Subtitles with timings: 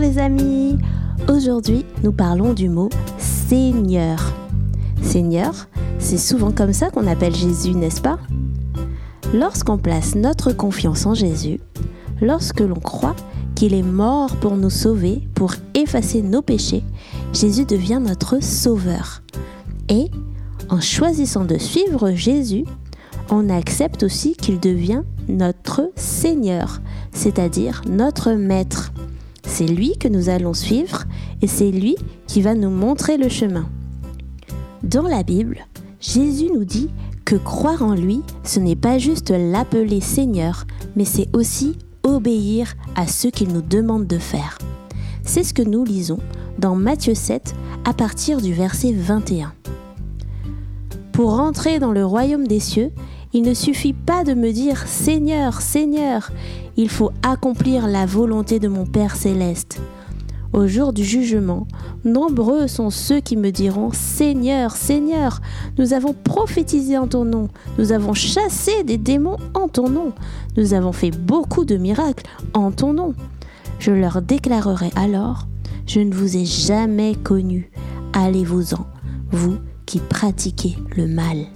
[0.00, 0.78] les amis
[1.28, 4.32] Aujourd'hui, nous parlons du mot Seigneur.
[5.02, 5.68] Seigneur,
[5.98, 8.18] c'est souvent comme ça qu'on appelle Jésus, n'est-ce pas?
[9.34, 11.60] Lorsqu'on place notre confiance en Jésus,
[12.20, 13.16] lorsque l'on croit
[13.56, 16.84] qu'il est mort pour nous sauver, pour effacer nos péchés,
[17.32, 19.22] Jésus devient notre sauveur.
[19.88, 20.10] Et
[20.68, 22.64] en choisissant de suivre Jésus,
[23.30, 26.80] on accepte aussi qu'il devient notre Seigneur,
[27.12, 28.92] c'est-à-dire notre Maître.
[29.56, 31.04] C'est lui que nous allons suivre
[31.40, 33.70] et c'est lui qui va nous montrer le chemin.
[34.82, 35.66] Dans la Bible,
[35.98, 36.90] Jésus nous dit
[37.24, 43.06] que croire en lui, ce n'est pas juste l'appeler Seigneur, mais c'est aussi obéir à
[43.06, 44.58] ce qu'il nous demande de faire.
[45.22, 46.18] C'est ce que nous lisons
[46.58, 47.54] dans Matthieu 7
[47.86, 49.54] à partir du verset 21.
[51.16, 52.92] Pour entrer dans le royaume des cieux,
[53.32, 56.30] il ne suffit pas de me dire Seigneur, Seigneur,
[56.76, 59.80] il faut accomplir la volonté de mon Père céleste.
[60.52, 61.66] Au jour du jugement,
[62.04, 65.40] nombreux sont ceux qui me diront Seigneur, Seigneur,
[65.78, 70.12] nous avons prophétisé en ton nom, nous avons chassé des démons en ton nom,
[70.58, 73.14] nous avons fait beaucoup de miracles en ton nom.
[73.78, 75.46] Je leur déclarerai alors
[75.86, 77.70] Je ne vous ai jamais connu,
[78.12, 78.84] allez-vous-en,
[79.30, 79.56] vous
[79.86, 81.46] qui pratiquez le mal.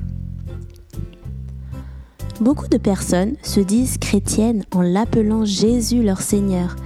[2.41, 6.77] Beaucoup de personnes se disent chrétiennes en l'appelant Jésus leur Seigneur,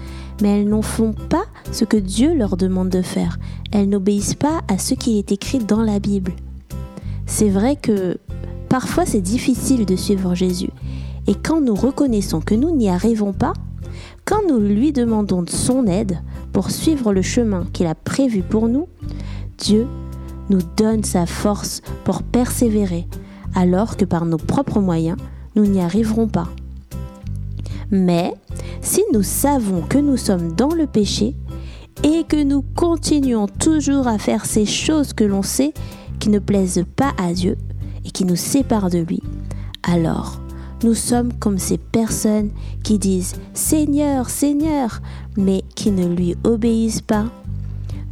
[0.43, 3.39] mais elles n'en font pas ce que Dieu leur demande de faire.
[3.71, 6.33] Elles n'obéissent pas à ce qui est écrit dans la Bible.
[7.27, 8.19] C'est vrai que
[8.69, 10.71] parfois c'est difficile de suivre Jésus.
[11.27, 13.53] Et quand nous reconnaissons que nous n'y arrivons pas,
[14.25, 16.19] quand nous lui demandons de son aide
[16.53, 18.89] pour suivre le chemin qu'il a prévu pour nous,
[19.59, 19.87] Dieu
[20.51, 23.07] nous donne sa force pour persévérer,
[23.55, 25.17] alors que par nos propres moyens,
[25.57, 26.49] nous n'y arriverons pas.
[27.91, 28.35] Mais
[28.81, 31.37] si nous savons que nous sommes dans le péché
[32.03, 35.73] et que nous continuons toujours à faire ces choses que l'on sait
[36.19, 37.57] qui ne plaisent pas à Dieu
[38.05, 39.21] et qui nous séparent de lui,
[39.83, 40.41] alors
[40.83, 42.51] nous sommes comme ces personnes
[42.83, 45.01] qui disent Seigneur, Seigneur,
[45.37, 47.27] mais qui ne lui obéissent pas.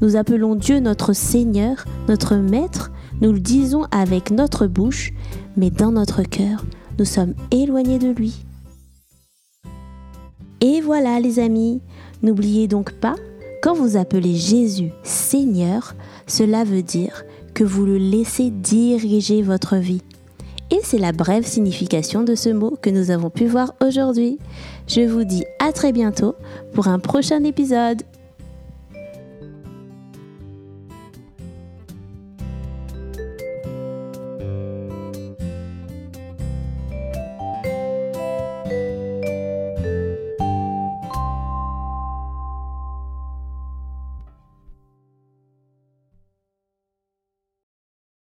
[0.03, 2.91] Nous appelons Dieu notre Seigneur, notre Maître,
[3.21, 5.13] nous le disons avec notre bouche,
[5.57, 6.65] mais dans notre cœur,
[6.99, 8.45] nous sommes éloignés de lui.
[10.61, 11.81] Et voilà les amis,
[12.21, 13.15] n'oubliez donc pas,
[13.63, 15.95] quand vous appelez Jésus Seigneur,
[16.27, 17.23] cela veut dire
[17.55, 20.03] que vous le laissez diriger votre vie.
[20.73, 24.39] Et c'est la brève signification de ce mot que nous avons pu voir aujourd'hui.
[24.89, 26.35] Je vous dis à très bientôt
[26.73, 28.03] pour un prochain épisode.